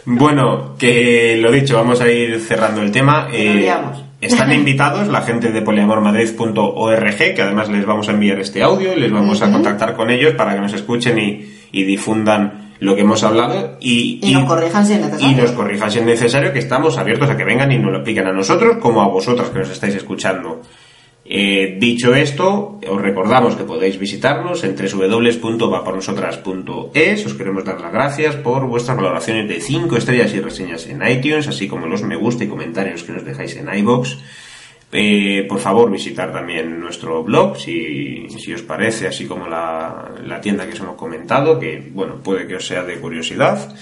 [0.06, 3.28] Bueno, que lo dicho, vamos a ir cerrando el tema.
[3.30, 4.04] Liamos.
[4.22, 9.00] Están invitados la gente de poliamormadrid.org, que además les vamos a enviar este audio y
[9.00, 13.02] les vamos a contactar con ellos para que nos escuchen y, y difundan lo que
[13.02, 15.28] hemos hablado y, Y nos corrijan si es necesario.
[15.28, 17.98] Y nos corrijan si es necesario, que estamos abiertos a que vengan y nos lo
[17.98, 20.62] expliquen a nosotros como a vosotras que nos estáis escuchando.
[21.30, 27.26] Eh, dicho esto, os recordamos que podéis visitarnos en www.vapornosotras.es.
[27.26, 31.50] Os queremos dar las gracias por vuestras valoraciones de 5 estrellas y reseñas en iTunes,
[31.50, 34.18] así como los me gusta y comentarios que nos dejáis en iBox.
[34.94, 38.26] Eh, por favor, visitar también nuestro blog, si,
[38.56, 42.56] os parece, así como la, la tienda que os hemos comentado, que bueno, puede que
[42.56, 43.76] os sea de curiosidad.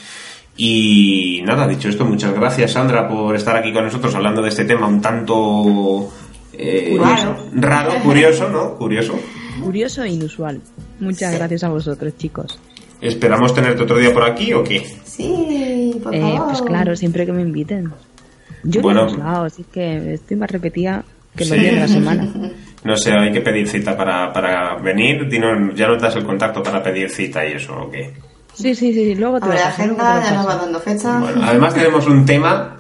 [0.57, 4.63] Y nada, dicho esto, muchas gracias Sandra por estar aquí con nosotros hablando de este
[4.63, 6.09] tema un tanto
[6.57, 7.37] eh, Raro.
[7.53, 8.75] raro, curioso, ¿no?
[8.75, 9.19] Curioso.
[9.63, 10.61] Curioso e inusual.
[10.99, 12.59] Muchas gracias a vosotros, chicos.
[13.01, 14.83] ¿Esperamos tenerte otro día por aquí o qué?
[15.03, 16.45] Sí, por Eh, favor.
[16.47, 17.91] pues claro, siempre que me inviten.
[18.63, 19.05] Yo Bueno.
[19.07, 21.03] no lado, así que estoy más repetida
[21.35, 21.59] que los Sí.
[21.59, 22.27] días de la semana.
[22.85, 25.27] No sé, hay que pedir cita para, para venir.
[25.73, 28.13] Ya no te das el contacto para pedir cita y eso, ¿o qué?
[28.53, 30.55] Sí, sí, sí, luego te lo Abre paso, luego te agenda, lo ya nos va
[30.55, 31.19] dando fecha.
[31.19, 32.74] Bueno, además tenemos un tema.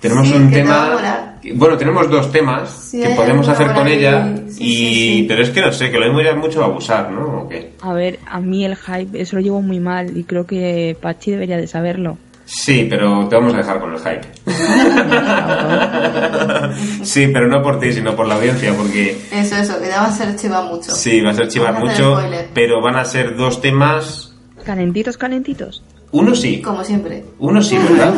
[0.00, 0.90] Tenemos Sí, un te tema.
[0.94, 1.28] molar.
[1.54, 4.34] Bueno, tenemos dos temas Sí, que podemos hacer con ella.
[4.48, 5.24] Sí, y sí, sí.
[5.28, 7.42] Pero es que no sé, que lo mismo ya es mucho abusar, ¿no?
[7.42, 7.72] ¿O qué?
[7.80, 11.30] A ver, a mí el hype, eso lo llevo muy mal y creo que Pachi
[11.32, 12.18] debería de saberlo.
[12.44, 14.26] Sí, pero te vamos a dejar con el hype.
[17.04, 20.06] sí, pero no por ti, sino por la audiencia, porque Eso, eso, que ya va
[20.08, 20.90] a ser chiva mucho.
[20.92, 22.18] sí, va a ser chivar mucho,
[22.54, 24.34] pero van a ser dos temas.
[24.64, 25.82] Calentitos, calentitos.
[26.10, 27.22] Uno sí, Como siempre.
[27.38, 28.14] uno sí, ¿verdad?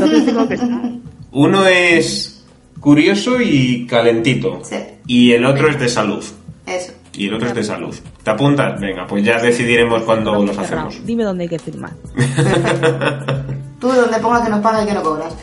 [1.32, 2.44] Uno es
[2.80, 4.60] curioso y calentito.
[4.64, 4.76] Sí.
[5.06, 6.24] Y el otro es de salud.
[6.66, 6.92] Eso.
[7.12, 7.94] Y el otro es de salud.
[8.22, 8.80] ¿Te apuntas?
[8.80, 11.04] Venga, pues ya decidiremos cuándo los hacemos.
[11.04, 11.90] Dime dónde hay que firmar.
[13.80, 15.34] Tú donde pongas que nos paga y que no cobras.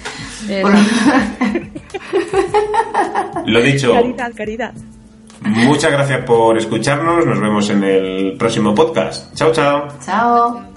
[0.49, 0.63] Eh,
[3.45, 4.73] Lo dicho, Caridad, caridad.
[5.41, 7.25] muchas gracias por escucharnos.
[7.25, 9.33] Nos vemos en el próximo podcast.
[9.35, 9.87] Chao, chao.
[10.05, 10.76] Chao.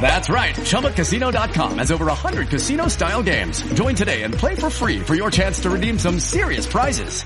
[0.00, 0.54] That's right.
[0.54, 3.62] ChumbaCasino.com has over 100 casino style games.
[3.74, 7.24] Join today and play for free for your chance to redeem some serious prizes.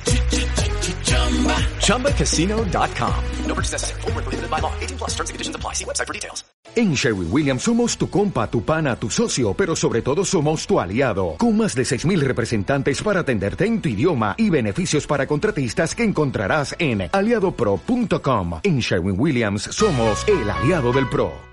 [1.79, 3.25] ChumbaCasino.com.
[3.47, 4.01] No purchase necessary.
[4.03, 4.73] Prohibited by law.
[4.81, 5.75] 18 plus terms and conditions apply.
[5.75, 6.45] See website for details.
[6.75, 10.81] En Sherwin Williams somos tu compa, tu pana, tu socio, pero sobre todo somos tu
[10.81, 15.95] aliado, con más de 6.000 representantes para atenderte en tu idioma y beneficios para contratistas
[15.95, 18.61] que encontrarás en aliadopro.com.
[18.62, 21.33] En Sherwin Williams somos el aliado del PRO.